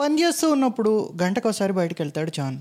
[0.00, 2.58] పనిచేస్తూ ఉన్నప్పుడు గంటకోసారి బయటకు వెళ్తాడు జాన్.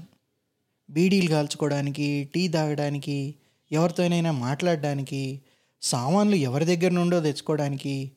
[0.90, 3.36] బీడీలు కాల్చుకోవడానికి టీ తాగడానికి
[3.72, 5.42] ఎవరితోనైనా మాట్లాడడానికి
[5.82, 8.12] సామాన్లు ఎవరి దగ్గర నుండో తెచ్చుకోవడానికి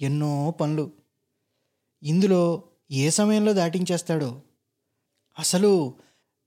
[0.00, 0.90] ఎన్నో పనులు.
[2.02, 4.40] ఇందులో ఏ సమయంలో దాటించేస్తాడో?
[5.38, 5.94] అసలు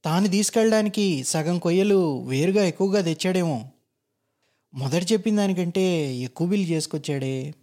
[0.05, 3.65] తాను తీసుకెళ్ళడానికి సగం కొయ్యలు వేరుగా ఎక్కువగా తెచ్చాడేమో.
[4.73, 7.53] మొదట చెప్పిన దానికంటే ఎక్కువ బిల్లు చేసుకొచ్చాడే.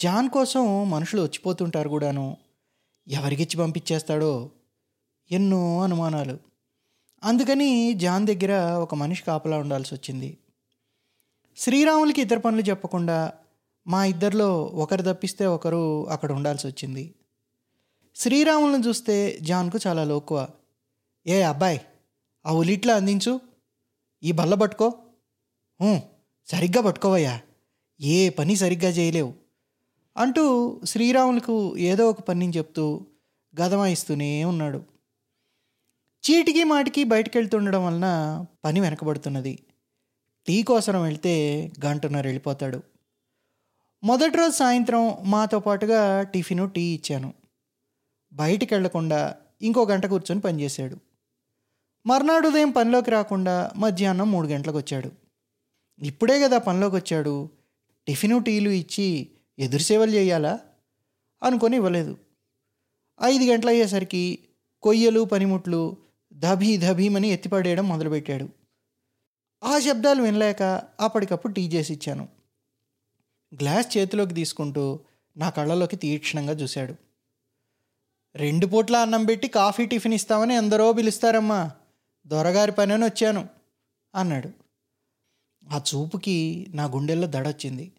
[0.00, 2.36] జాన్ కోసం మనుషులు వచ్చిపోతుంటారు కూడాను.
[3.08, 4.50] ఎవరికిచ్చి పంపించేస్తాడో?
[5.30, 6.38] ఎన్నో అనుమానాలు.
[7.24, 10.38] అందుకని జాన్ దగ్గర ఒక మనిషి కాపలా ఉండాల్సి వచ్చింది.
[11.56, 13.32] శ్రీరాములకి ఇద్దరు పనులు చెప్పకుండా
[13.86, 17.14] మా ఇద్దరిలో ఒకరు తప్పిస్తే ఒకరు అక్కడ ఉండాల్సి వచ్చింది.
[18.16, 20.48] శ్రీరాములను చూస్తే జాన్కు చాలా లోకువ
[21.26, 21.80] ఏ అబ్బాయి
[22.46, 23.40] ఆ ఉలిట్లో అందించు.
[24.22, 24.92] ఈ బల్ల పట్టుకో.
[26.46, 27.40] సరిగ్గా పట్టుకోవయ్యా.
[28.00, 29.45] ఏ పని సరిగ్గా చేయలేవు.
[30.16, 33.06] అంటూ శ్రీరాములకు ఏదో ఒక పనిని చెప్తూ
[33.60, 34.84] గదమాయిస్తూనే ఉన్నాడు.
[35.98, 39.58] చీటికి మాటికి బయటకెళ్తుండడం వలన పని వెనకబడుతున్నది.
[40.46, 42.82] టీ కోసం వెళ్తే గంటన్నర వెళ్ళిపోతాడు.
[44.04, 47.34] మొదటి రోజు సాయంత్రం మాతో పాటుగా టిఫిను టీ ఇచ్చాను.
[48.32, 50.96] బయటికి వెళ్ళకుండా ఇంకో గంట కూర్చొని పనిచేశాడు.
[52.06, 55.10] మర్నాడు ఉదయం పనిలోకి రాకుండా మధ్యాహ్నం మూడు గంటలకు వచ్చాడు.
[56.02, 57.48] ఇప్పుడే కదా పనిలోకి వచ్చాడు
[58.06, 60.60] టిఫిను టీలు ఇచ్చి ఎదురు సేవలు చేయాలా?
[61.42, 62.18] అనుకొని ఇవ్వలేదు.
[63.22, 64.38] ఐదు గంటలు అయ్యేసరికి
[64.82, 65.96] కొయ్యలు పనిముట్లు
[66.32, 68.48] దభీ దభీమని ఎత్తిపడేయడం మొదలుపెట్టాడు.
[69.64, 70.62] ఆ శబ్దాలు వినలేక
[71.00, 72.28] అప్పటికప్పుడు టీ చేసి ఇచ్చాను.
[73.54, 75.00] గ్లాస్ చేతిలోకి తీసుకుంటూ
[75.36, 76.94] నా కళ్ళలోకి తీక్షణంగా చూశాడు.
[78.34, 81.70] రెండు పూట్ల అన్నం పెట్టి కాఫీ టిఫిన్ ఇస్తామని ఎందరో పిలుస్తారమ్మా.
[82.26, 83.48] దొరగారి పని వచ్చాను
[84.14, 84.50] అన్నాడు.
[85.68, 87.92] ఆ చూపుకి నా గుండెల్లో దడొచ్చింది.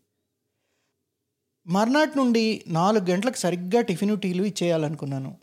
[1.68, 5.38] మర్నాటి నుండి నాలుగు గంటలకు సరిగ్గా టిఫిన్ టీలు ఇచ్చేయాలనుకున్నాను.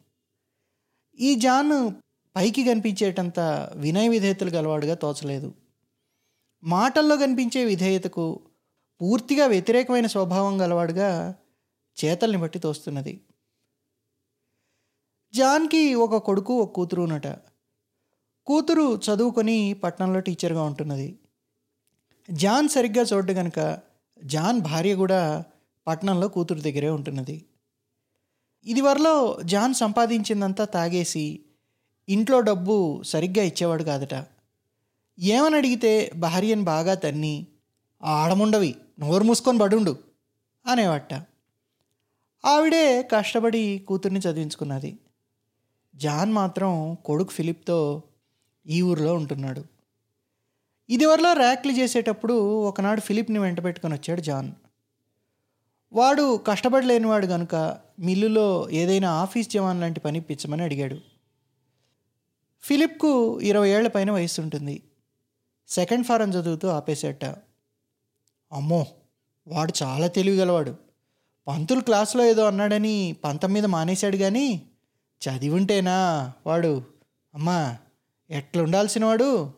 [1.20, 1.92] ఈ జాన్
[2.36, 3.41] పైకి కనిపించేటంత
[3.75, 5.55] వినయ విధేయతలు గలవాడుగా తోచలేదు.
[6.64, 8.40] మాటల్లో కనిపించే విధేయతకు
[9.01, 11.34] పూర్తిగా వ్యతిరేకమైన స్వభావం గలవాడుగా
[12.05, 13.20] చేతల్ని బట్టి తోస్తున్నది.
[15.34, 17.27] జాన్కి ఒక కొడుకు ఒక కూతురు ఉన్నట.
[18.46, 21.18] కూతురు చదువుకొని పట్టణంలో టీచర్గా ఉంటున్నది.
[22.30, 23.79] జాన్ సరిగ్గా చూడ్డు కనుక
[24.24, 25.45] జాన్ భార్య కూడా
[25.86, 27.45] పట్నంలో కూతురు దగ్గరే ఉంటున్నది.
[28.67, 31.40] ఇదివరలో జాన్ సంపాదించిందంతా తాగేసి
[32.08, 34.24] ఇంట్లో డబ్బు సరిగ్గా ఇచ్చేవాడు కాదట.
[35.18, 37.46] ఏమని అడిగితే భార్యను బాగా తన్ని
[38.02, 39.96] ఆడముండవి నోరు మూసుకొని బడుండు
[40.67, 41.14] అనేవాట.
[42.45, 44.98] ఆవిడే కష్టపడి కూతుర్ని చదివించుకున్నది.
[45.96, 48.02] జాన్ మాత్రం కొడుకు ఫిలిప్తో
[48.66, 49.64] ఈ ఊరిలో ఉంటున్నాడు.
[50.90, 54.52] ఇదివరలో ర్యాక్లు చేసేటప్పుడు ఒకనాడు ఫిలిప్ని వెంట పెట్టుకొని వచ్చాడు జాన్.
[55.94, 60.98] వాడు కష్టపడలేనివాడు కనుక మిల్లులో ఏదైనా ఆఫీస్ జవాన్ లాంటి పని ఇప్పించమని అడిగాడు.
[62.62, 64.83] ఫిలిప్కు ఇరవై ఏళ్ళ పైన వయసు ఉంటుంది
[65.68, 67.24] సెకండ్ ఫారం చదువుతూ ఆపేసేట.
[68.52, 68.86] అమ్మో
[69.48, 70.77] వాడు చాలా తెలివిగలవాడు.
[71.48, 74.62] పంతులు క్లాస్లో ఏదో అన్నాడని పంతం మీద మానేశాడు కానీ
[75.28, 76.83] చదివి ఉంటేనా వాడు?
[77.34, 77.77] అమ్మా
[78.30, 79.52] ఎట్లుండాల్సిన వాడు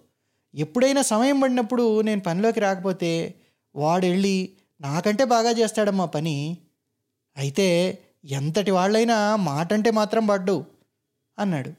[0.55, 3.35] ఎప్పుడైనా సమయం పడినప్పుడు నేను పనిలోకి రాకపోతే
[3.77, 6.59] వాడు వెళ్ళి నాకంటే బాగా చేస్తాడమ్మా పని.
[7.37, 10.65] అయితే ఎంతటి వాళ్ళైనా మాటంటే మాత్రం పడ్డు
[11.39, 11.73] అన్నాడు.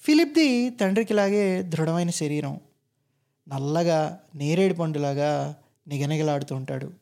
[0.00, 2.60] ఫిలిప్ది తండ్రికిలాగే దృఢమైన శరీరం.
[3.48, 5.56] నల్లగా నేరేడు పండులాగా
[5.88, 6.92] నిగనిగలాడుతూ ఉంటాడు.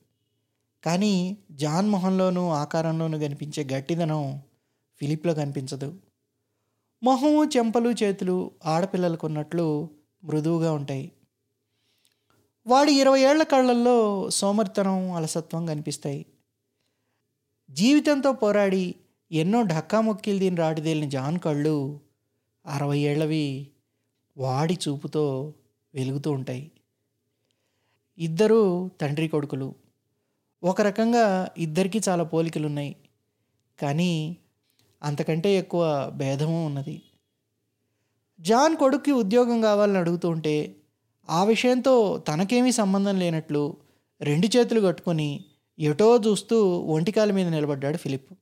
[0.84, 4.43] కానీ జాన్ మొహంలోనూ ఆకారంలోనూ కనిపించే గట్టిదనం
[5.00, 5.94] ఫిలిప్లో కనిపించదు.
[7.03, 9.91] మొహము చెంపలు చేతులు ఆడపిల్లలకు ఉన్నట్లు
[10.25, 11.12] మృదువుగా ఉంటాయి.
[12.69, 16.27] వాడి ఇరవై ఏళ్ళ కళ్ళల్లో సోమరితనం అలసత్వం కనిపిస్తాయి.
[17.71, 18.95] జీవితంతో పోరాడి
[19.33, 22.01] ఎన్నో ఢక్కాముక్కీలు దీని రాటిదేలిన జాన్ కళ్ళు
[22.67, 23.69] అరవై ఏళ్ళవి
[24.37, 25.55] వాడి చూపుతో
[25.95, 26.71] వెలుగుతూ ఉంటాయి.
[28.19, 29.75] ఇద్దరూ తండ్రి కొడుకులు.
[30.62, 32.97] ఒక రకంగా ఇద్దరికీ చాలా పోలికలు ఉన్నాయి
[33.81, 34.37] కానీ
[35.03, 37.03] అంతకంటే ఎక్కువ భేదము ఉన్నది.
[38.41, 40.77] జాన్ కొడుక్కి ఉద్యోగం కావాలని అడుగుతూ ఉంటే
[41.30, 43.76] ఆ విషయంతో తనకేమీ సంబంధం లేనట్లు
[44.20, 45.44] రెండు చేతులు కట్టుకొని
[45.78, 48.32] ఎటో చూస్తూ ఒంటికాల మీద నిలబడ్డాడు ఫిలిప్.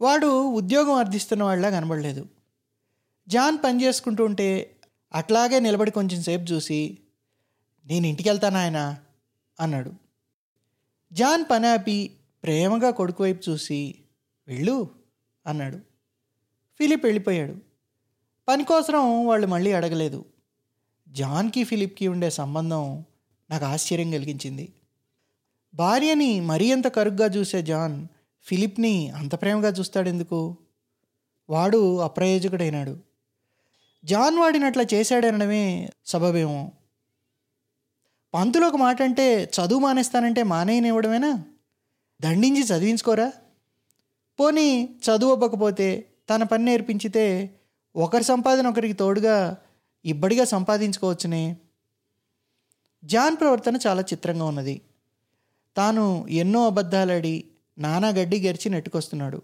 [0.00, 2.26] వాడు ఉద్యోగం అర్థిస్తున్న వాళ్ళ కనబడలేదు.
[3.28, 4.76] జాన్ పని చేసుకుంటూ ఉంటే
[5.12, 6.98] అట్లాగే నిలబడి కొంచెం సేపు చూసి
[7.86, 8.98] నేను ఇంటికి వెళ్తాను ఆయన?
[9.60, 9.92] అన్నాడు.
[11.12, 12.10] జాన్ పని ఆపి
[12.42, 13.94] ప్రేమగా కొడుకు వైపు చూసి
[14.48, 14.90] వెళ్ళు
[15.46, 15.76] అన్నాడు.
[16.78, 17.54] ఫిలిప్ వెళ్ళిపోయాడు.
[18.48, 20.24] పని కోసం వాళ్ళు మళ్ళీ అడగలేదు.
[21.08, 23.04] జాన్కి ఫిలిప్కి ఉండే సంబంధం
[23.50, 24.72] నాకు ఆశ్చర్యం కలిగించింది.
[25.74, 28.06] భార్యని మరీ అంత కరుగ్గా చూసే జాన్
[28.44, 30.56] ఫిలిప్ని అంత ప్రేమగా చూస్తాడెందుకు?
[31.50, 32.96] వాడు అప్రయోజకుడైనాడు.
[34.04, 36.72] జాన్ వాడినట్లా చేశాడనడమే సబబేమో.
[38.34, 41.44] పంతులు ఒక మాట అంటే చదువు మానేస్తానంటే మానేయనివ్వడమేనా?
[42.22, 43.32] దండించి చదివించుకోరా?
[44.40, 47.54] పోనీ చదువు అవ్వకపోతే తన పని నేర్పించితే
[47.96, 49.56] ఒకరి సంపాదన ఒకరికి తోడుగా
[50.04, 51.56] ఇబ్బడిగా సంపాదించుకోవచ్చునే?
[53.04, 54.80] జాన్ ప్రవర్తన చాలా చిత్రంగా ఉన్నది.
[55.76, 57.44] తాను ఎన్నో అబద్ధాలాడి
[57.78, 59.42] నానా గడ్డి గెరిచి నెట్టుకొస్తున్నాడు.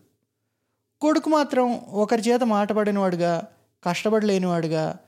[1.00, 3.42] కొడుకు మాత్రం ఒకరి చేత మాటపడినవాడుగా
[3.84, 4.98] కష్టపడలేనివాడుగా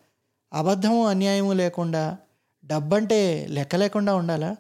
[0.52, 2.18] అబద్ధము అన్యాయము లేకుండా
[2.64, 4.56] డబ్బంటే లెక్క లేకుండా ఉండాలా?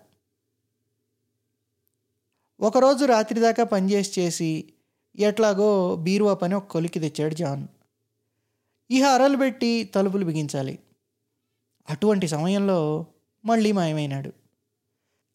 [2.60, 4.72] ఒకరోజు రాత్రి దాకా పనిచేసి చేసి
[5.16, 7.68] ఎట్లాగో బీరువా పని ఒక కొలికి తెచ్చాడు జాన్.
[8.90, 10.78] ఇహ అరలు పెట్టి తలుపులు బిగించాలి.
[11.90, 13.06] అటువంటి సమయంలో
[13.44, 14.32] మళ్ళీ మాయమైనాడు.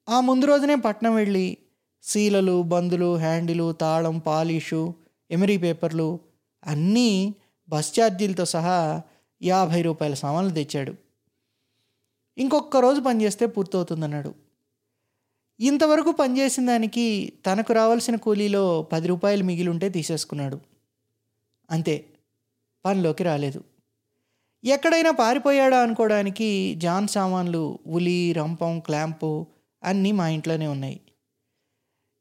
[0.09, 1.57] ఆ ముందు రోజునే పట్నం వెళ్ళి
[2.03, 4.93] సీలలు బందులు హ్యాండిలు తాళం పాలిషు
[5.31, 6.19] ఎమరీ పేపర్లు
[6.63, 7.35] అన్నీ
[7.69, 9.01] బస్ ఛార్జీలతో సహా
[9.43, 10.93] యాభై రూపాయల సామాన్లు తెచ్చాడు.
[12.37, 14.33] ఇంకొక రోజు పనిచేస్తే పూర్తవుతుందన్నాడు.
[15.59, 20.59] ఇంతవరకు పనిచేసిన దానికి తనకు రావాల్సిన కూలీలో పది రూపాయలు మిగిలి ఉంటే తీసేసుకున్నాడు.
[21.71, 22.05] అంతే.
[22.85, 23.63] పనిలోకి రాలేదు.
[24.63, 29.47] ఎక్కడైనా పారిపోయాడా అనుకోవడానికి జాన్ సామాన్లు ఉలి రంపం క్లాంపు
[29.83, 31.01] అన్నీ మా ఇంట్లోనే ఉన్నాయి.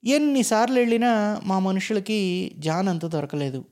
[0.05, 3.65] ఎన్నిసార్లు వెళ్ళినా మా మనుషులకి జాన్ అంత దొరకలేదు.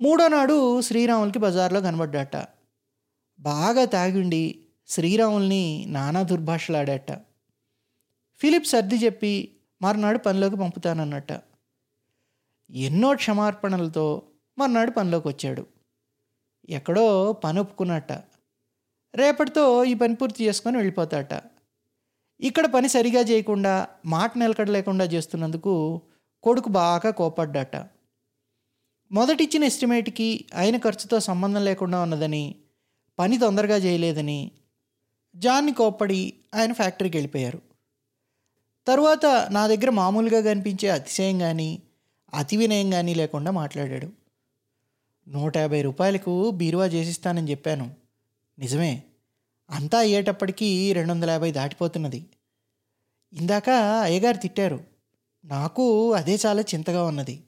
[0.00, 2.36] మూడో నాడు శ్రీరాములకి బజార్లో కనబడ్డాట.
[3.40, 7.12] బాగా తాగిండి శ్రీరాముల్ని నానా దుర్భాషలాడాట.
[8.38, 11.32] ఫిలిప్ సర్ది చెప్పి మరునాడు పనిలోకి పంపుతానన్నట్ట.
[12.70, 14.22] ఎన్నో క్షమార్పణలతో
[14.58, 15.66] మర్నాడు పనిలోకి వచ్చాడు
[16.68, 18.12] ఎక్కడో పని ఒప్పుకున్నట్ట
[19.14, 21.32] రేపటితో ఈ పని పూర్తి చేసుకొని వెళ్ళిపోతాట.
[22.40, 26.02] ఇక్కడ పని సరిగా చేయకుండా మాట నిలకడ లేకుండా చేస్తున్నందుకు
[26.42, 27.76] కొడుకు బాగా కోపడ్డాట
[29.10, 32.44] మొదటిచ్చిన ఎస్టిమేట్కి ఆయన ఖర్చుతో సంబంధం లేకుండా ఉన్నదని
[33.18, 34.40] పని తొందరగా చేయలేదని
[35.34, 36.20] జాన్ని కోప్పడి
[36.54, 37.60] ఆయన ఫ్యాక్టరీకి వెళ్ళిపోయారు.
[38.86, 41.70] తరువాత నా దగ్గర మామూలుగా కనిపించే అతిశయం కానీ
[42.34, 44.25] అతి వినయం కానీ లేకుండా మాట్లాడాడు.
[45.28, 47.94] నూట యాభై రూపాయలకు బీరువా చేసిస్తానని చెప్పాను.
[48.58, 49.02] నిజమే
[49.70, 52.26] అంతా అయ్యేటప్పటికీ రెండు వందల యాభై దాటిపోతున్నది.
[53.32, 53.70] ఇందాక
[54.02, 54.84] అయ్యగారు తిట్టారు
[55.44, 57.42] నాకు అదే చాలా చింతగా ఉన్నది.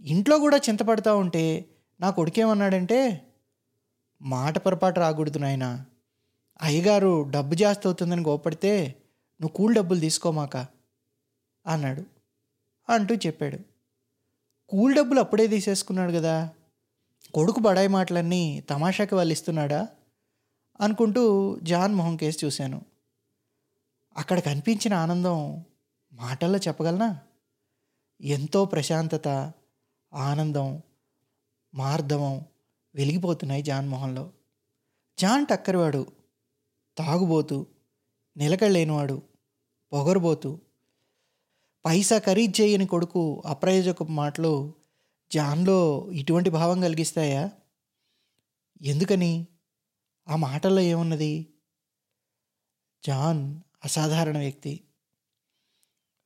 [0.00, 1.64] ఇంట్లో కూడా చింతపడతా ఉంటే
[2.00, 3.26] నా కొడుకేమన్నాడంటే
[4.22, 5.84] మాట పొరపాటు రాకూడదు నాయన.
[6.62, 8.94] అయ్యగారు డబ్బు జాస్తి అవుతుందని గోపడితే
[9.40, 10.56] నువ్వు కూల్ డబ్బులు తీసుకోమాక
[11.66, 12.04] అన్నాడు.
[12.88, 13.58] అంటూ చెప్పాడు.
[14.68, 16.50] కూల్ డబ్బులు అప్పుడే తీసేసుకున్నాడు కదా.
[17.34, 19.88] కొడుకు బడాయి మాటలన్నీ తమాషాకి వాళ్ళు ఇస్తున్నాడా?
[20.80, 22.82] అనుకుంటూ జాన్ మొహం కేసు చూశాను.
[24.16, 25.64] అక్కడ కనిపించిన ఆనందం
[26.12, 27.20] మాటల్లో చెప్పగలనా?
[28.20, 29.52] ఎంతో ప్రశాంతత
[30.12, 30.82] ఆనందం
[31.74, 32.44] మార్ధవం
[32.94, 34.30] వెలిగిపోతున్నాయి జాన్ మొహంలో.
[35.18, 36.06] జాన్ టక్కరివాడు
[36.98, 37.66] తాగుబోతు
[38.36, 39.22] నిలకడలేనివాడు
[39.92, 40.60] పొగరుబోతు
[41.84, 44.81] పైసా ఖరీదు చేయని కొడుకు అప్రయోజక మాటలు
[45.32, 47.50] జాన్లో ఇటువంటి భావం కలిగిస్తాయా?
[48.82, 49.46] ఎందుకని?
[50.28, 51.54] ఆ మాటల్లో ఏమున్నది?
[53.06, 54.80] జాన్ అసాధారణ వ్యక్తి.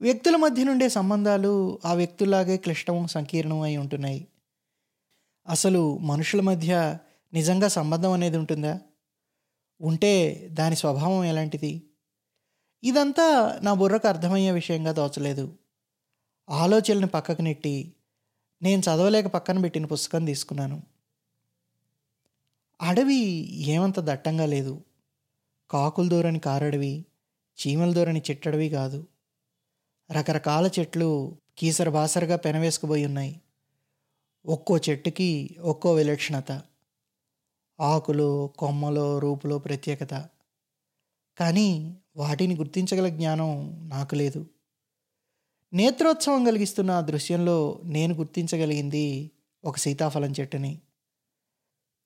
[0.00, 4.26] వ్యక్తుల మధ్య నుండే సంబంధాలు ఆ వ్యక్తుల్లాగే క్లిష్టం సంకీర్ణం అయి ఉంటున్నాయి.
[5.48, 6.98] అసలు మనుషుల మధ్య
[7.32, 8.80] నిజంగా సంబంధం అనేది ఉంటుందా?
[9.80, 11.90] ఉంటే దాని స్వభావం ఎలాంటిది?
[12.84, 15.58] ఇదంతా నా బుర్రకు అర్థమయ్యే విషయంగా దోచలేదు
[16.50, 17.95] ఆలోచనలను పక్కకు నెట్టి
[18.62, 20.82] నేను చదవలేక పక్కన పెట్టిన పుస్తకం తీసుకున్నాను.
[22.80, 23.22] అడవి
[23.52, 24.82] ఏమంత దట్టంగా లేదు.
[25.70, 27.06] కాకులు దూరని కారడవి
[27.58, 29.06] చీమల దూరని చెట్టడవి కాదు.
[30.12, 33.40] రకరకాల చెట్లు కీసర బాసరగా పెనవేసుకుపోయి ఉన్నాయి
[34.46, 36.62] ఒక్కో చెట్టుకి ఒక్కో విలక్షణత.
[37.80, 40.14] ఆకులు కొమ్మలో రూపులో ప్రత్యేకత.
[41.38, 44.46] కానీ వాటిని గుర్తించగల జ్ఞానం నాకు లేదు.
[45.72, 49.30] నేత్రోత్సవం కలిగిస్తున్న ఆ దృశ్యంలో నేను గుర్తించగలిగింది
[49.64, 50.80] ఒక సీతాఫలం చెట్టుని.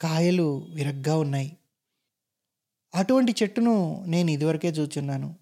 [0.01, 1.57] కాయలు విరగ్గా ఉన్నాయి.
[2.95, 5.37] అటువంటి చెట్టును నేను ఇదివరకే చూచున్నాను.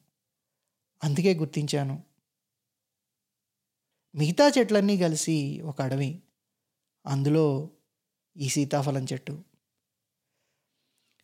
[1.04, 2.02] అందుకే గుర్తించాను.
[4.14, 6.22] మిగతా చెట్లన్నీ కలిసి ఒక అడవి.
[7.06, 7.70] అందులో
[8.36, 9.44] ఈ సీతాఫలం చెట్టు.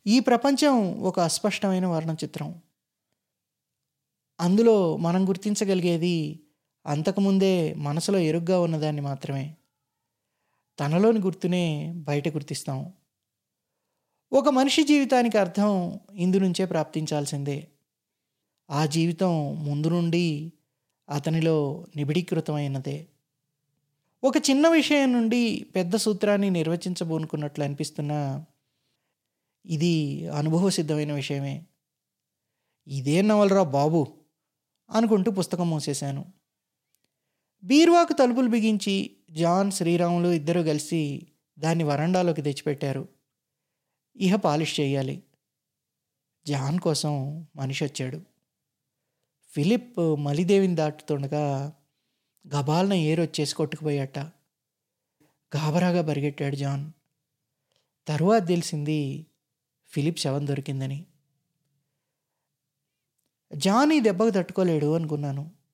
[0.07, 2.61] ఈ ప్రపంచం ఒక అస్పష్టమైన వర్ణ చిత్రం
[4.39, 6.44] అందులో మనం గుర్తించగలిగేది
[6.85, 9.55] అంతకుముందే మనసులో ఎరుగ్గా ఉన్నదాన్ని మాత్రమే
[10.79, 12.93] తనలోని గుర్తునే బయట గుర్తిస్తాం.
[14.33, 17.67] ఒక మనిషి జీవితానికి అర్థం ఇందు నుంచే ప్రాప్తించాల్సిందే.
[18.71, 20.53] ఆ జీవితం ముందు నుండి
[21.09, 23.07] అతనిలో నిబిడీకృతమైనదే.
[24.23, 28.45] ఒక చిన్న విషయం నుండి పెద్ద సూత్రాన్ని నిర్వచించబోనుకున్నట్లు అనిపిస్తున్నా
[29.65, 31.63] ఇది అనుభవసిద్ధమైన విషయమే.
[32.87, 34.07] ఇదే నవలరా బాబు
[34.91, 36.25] అనుకుంటూ పుస్తకం మూసేశాను.
[37.65, 41.27] బీరువాకు తలుపులు బిగించి జాన్ శ్రీరాములు ఇద్దరు కలిసి
[41.59, 43.07] దాన్ని వరండాలోకి తెచ్చిపెట్టారు.
[44.15, 45.23] ఇహ పాలిష్ చేయాలి.
[46.47, 48.21] జాన్ కోసం మనిషి వచ్చాడు.
[49.49, 51.73] ఫిలిప్ మలిదేవిని దాటుతుండగా
[52.55, 54.19] గబాలన ఏరొచ్చేసి కొట్టుకుపోయాట
[55.57, 56.91] గాబరాగా పరిగెట్టాడు జాన్.
[58.07, 59.25] తరువాత తెలిసింది
[59.85, 61.05] ఫిలిప్ శవం దొరికిందని.
[63.55, 65.64] జాన్ ఈ దెబ్బకు తట్టుకోలేడు అనుకున్నాను.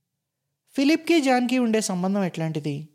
[0.73, 2.89] ఫిలిప్కి జాన్కి ఉండే సంబంధం ఎట్లాంటిది?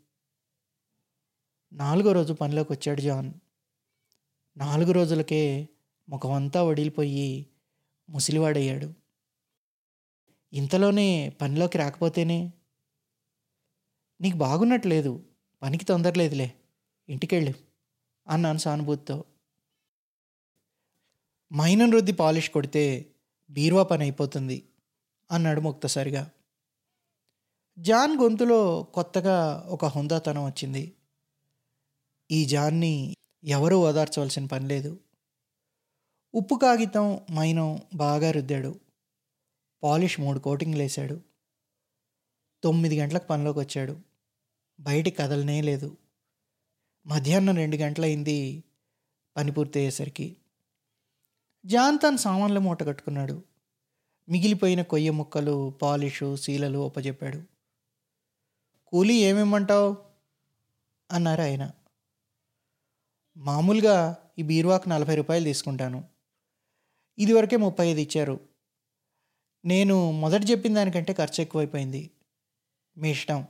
[1.73, 3.33] నాలుగో రోజు పనిలోకి వచ్చాడు జాన్.
[4.57, 5.69] నాలుగు రోజులకే
[6.09, 7.45] ముఖమంతా వడిలిపోయి
[8.09, 8.93] ముసిలివాడయ్యాడు.
[10.53, 12.53] ఇంతలోనే పనిలోకి రాకపోతేనే?
[14.21, 15.23] నీకు బాగున్నట్లేదు
[15.61, 16.53] పనికి తొందరలేదులే
[17.09, 17.53] ఇంటికెళ్ళు
[18.27, 19.23] అన్నాను సానుభూతితో.
[21.53, 23.05] మైనం రుద్ది పాలిష్ కొడితే
[23.49, 24.69] బీరువా పని అయిపోతుంది
[25.31, 26.29] అన్నాడు ముక్తసరిగా.
[27.79, 30.93] జాన్ గొంతులో కొత్తగా ఒక హుందాతనం వచ్చింది.
[32.31, 34.99] ఈ జాన్ని ఎవరూ ఓదార్చవలసిన పని లేదు.
[36.35, 38.79] ఉప్పు కాగితం మైనం బాగా రుద్దాడు.
[39.83, 41.21] పాలిష్ మూడు కోటింగ్లు వేశాడు.
[42.63, 43.99] తొమ్మిది గంటలకు పనిలోకి వచ్చాడు.
[44.79, 45.97] బయటికి కదలనే లేదు.
[47.07, 48.63] మధ్యాహ్నం రెండు గంటలైంది
[49.37, 50.37] పని పూర్తి అయ్యేసరికి
[51.65, 53.43] జాన్ తన సామాన్లు మూట కట్టుకున్నాడు.
[54.29, 57.56] మిగిలిపోయిన కొయ్య ముక్కలు పాలిషు శీలలు ఒప్పజెప్పాడు.
[58.87, 59.97] కూలీ ఏమేమంటావు
[61.11, 61.71] అన్నారు ఆయన.
[63.37, 66.03] మామూలుగా ఈ బీరువాకు నలభై రూపాయలు తీసుకుంటాను.
[67.19, 68.39] ఇదివరకే ముప్పై ఐదు ఇచ్చారు.
[69.65, 72.11] నేను మొదట చెప్పిన దానికంటే ఖర్చు ఎక్కువైపోయింది.
[72.97, 73.47] మీ ఇష్టం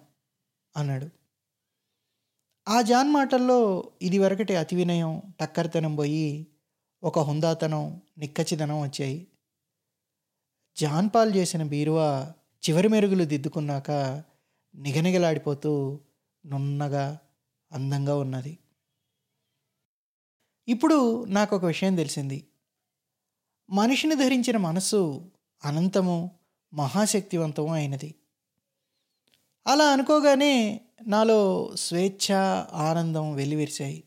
[0.78, 1.10] అన్నాడు.
[2.68, 6.48] ఆ జాన్ మాటల్లో ఇదివరకటి అతి వినయం టక్కరితనం పోయి
[7.04, 9.28] ఒక హుందాతనం నిక్కచ్చిదనం వచ్చాయి.
[10.78, 12.34] జాన్ పాల్ చేసిన బీరువా
[12.70, 14.24] చివరి మెరుగులు దిద్దుకున్నాక
[14.76, 16.00] నిగనిగలాడిపోతూ
[16.46, 17.20] నున్నగా
[17.72, 18.58] అందంగా ఉన్నది.
[20.68, 22.48] ఇప్పుడు నాకు ఒక విషయం తెలిసింది.
[23.70, 25.32] మనిషిని ధరించిన మనస్సు
[25.66, 26.32] అనంతము
[26.74, 28.16] మహాశక్తివంతము అయినది.
[29.68, 32.34] అలా అనుకోగానే నాలో స్వేచ్ఛ
[32.74, 34.04] ఆనందం వెల్లివిరిశాయి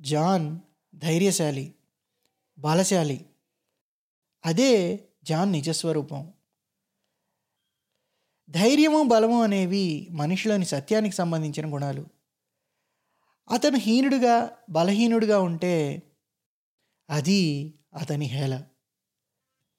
[0.00, 0.58] జాన్
[0.94, 1.74] ధైర్యశాలి
[2.58, 3.26] బలశాలి
[4.46, 6.32] అదే జాన్ నిజస్వరూపం.
[8.50, 12.06] ధైర్యము బలము అనేవి మనిషిలోని సత్యానికి సంబంధించిన గుణాలు.
[13.50, 16.02] అతను హీనుడుగా బలహీనుడుగా ఉంటే
[17.10, 18.62] అది అతని హేళ.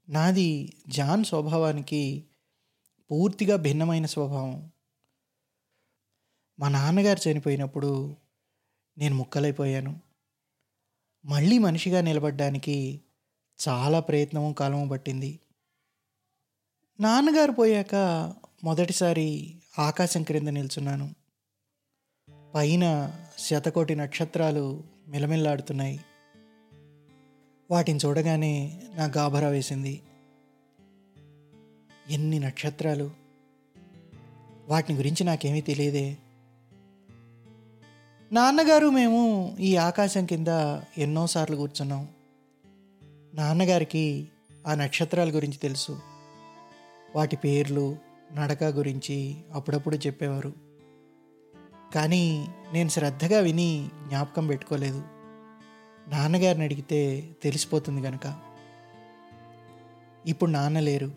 [0.10, 2.28] నాది జాన్ స్వభావానికి
[3.12, 4.72] పూర్తిగా భిన్నమైన స్వభావం.
[6.60, 8.16] మా నాన్నగారు చనిపోయినప్పుడు
[8.98, 10.00] నేను ముక్కలైపోయాను.
[11.26, 13.02] మళ్ళీ మనిషిగా నిలబడ్డానికి
[13.70, 15.40] చాలా ప్రయత్నము కాలము పట్టింది.
[17.00, 17.96] నాన్నగారు పోయాక
[18.64, 21.16] మొదటిసారి ఆకాశం క్రింద నిల్చున్నాను.
[22.56, 26.00] పైన శతకోటి నక్షత్రాలు మిలమిల్లాడుతున్నాయి.
[27.72, 30.02] వాటిని చూడగానే నా గాభరా వేసింది.
[32.10, 33.12] ఎన్ని నక్షత్రాలు?
[34.68, 36.18] వాటిని గురించి నాకేమీ తెలియదే.
[38.32, 40.48] నాన్నగారు మేము ఈ ఆకాశం కింద
[40.98, 42.08] ఎన్నోసార్లు కూర్చున్నాం.
[43.34, 44.28] నాన్నగారికి
[44.68, 46.00] ఆ నక్షత్రాల గురించి తెలుసు.
[47.16, 50.54] వాటి పేర్లు నడక గురించి అప్పుడప్పుడు చెప్పేవారు.
[51.96, 55.04] కానీ నేను శ్రద్ధగా విని జ్ఞాపకం పెట్టుకోలేదు.
[56.08, 58.40] నాన్నగారిని అడిగితే తెలిసిపోతుంది కనుక
[60.28, 61.12] ఇప్పుడు నాన్న లేరు.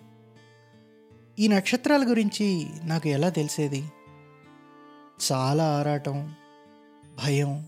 [1.38, 3.92] ఈ నక్షత్రాల గురించి నాకు ఎలా తెలిసేది?
[5.32, 6.34] చాలా ఆరాటం
[7.24, 7.66] భయం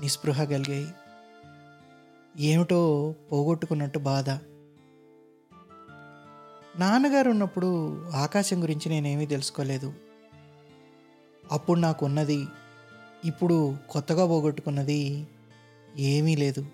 [0.00, 0.86] నిస్పృహ కలిగాయి.
[2.38, 4.30] ఏమిటో పోగొట్టుకున్నట్టు బాధ.
[6.78, 9.94] నాన్నగారు ఉన్నప్పుడు ఆకాశం గురించి నేనేమీ తెలుసుకోలేదు.
[11.52, 12.46] అప్పుడు నాకు ఉన్నది
[13.24, 15.26] ఇప్పుడు కొత్తగా పోగొట్టుకున్నది
[15.96, 16.66] ఏమీ లేదు.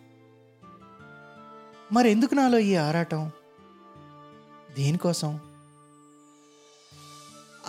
[1.92, 3.30] మరెందుకు నాలో ఈ ఆరాటం?
[4.76, 5.40] దేనికోసం?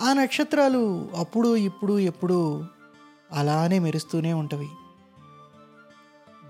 [0.00, 2.64] ఆ నక్షత్రాలు అప్పుడు ఇప్పుడు ఎప్పుడు
[3.32, 4.68] అలానే మెరుస్తూనే ఉంటవి.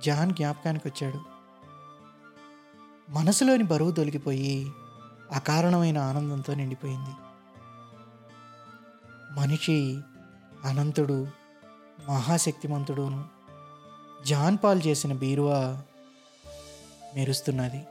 [0.04, 1.20] జాన్ జ్ఞాపకానికి వచ్చాడు
[3.12, 4.72] మనసులోని బరువు తొలగిపోయి
[5.32, 7.14] అకారణమైన ఆనందంతో నిండిపోయింది.
[9.40, 9.98] మనిషి
[10.64, 11.26] అనంతుడు
[12.08, 13.24] మహాశక్తిమంతుడును
[14.26, 15.82] జాన్ పాల్ చేసిన బీరువా
[17.14, 17.86] మెరుస్తున్నది.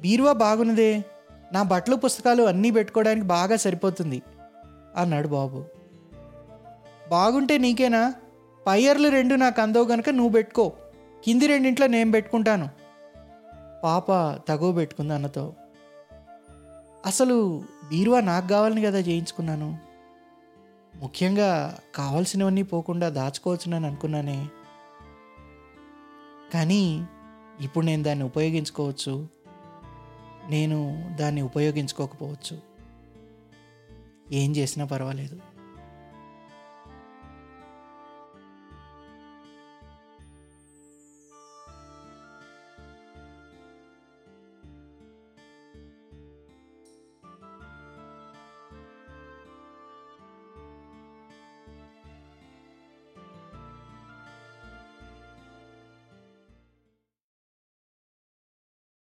[0.00, 1.04] బీరువా బాగున్నదే
[1.52, 4.22] నా బట్టలు పుస్తకాలు అన్నీ పెట్టుకోవడానికి బాగా సరిపోతుంది
[4.96, 5.64] అన్నాడు బాబు.
[7.08, 8.14] బాగుంటే నీకేనా?
[8.66, 10.72] పయ్యర్లు రెండు నాకు అందవు గనక నువ్వు పెట్టుకో
[11.24, 12.87] కింది రెండింట్లో నేను పెట్టుకుంటాను
[13.84, 14.12] పాప
[14.48, 15.54] తగువ పెట్టుకుంది అన్నతో.
[17.06, 19.78] అసలు బీరువా నాకు కావాలని కదా చేయించుకున్నాను.
[20.96, 24.48] ముఖ్యంగా కావాల్సినవన్నీ పోకుండా దాచుకోవచ్చునని అనుకున్నానే.
[26.54, 27.06] కానీ
[27.60, 29.28] ఇప్పుడు నేను దాన్ని ఉపయోగించుకోవచ్చు.
[30.48, 32.58] నేను దాన్ని ఉపయోగించుకోకపోవచ్చు.
[34.32, 35.57] ఏం చేసినా పర్వాలేదు.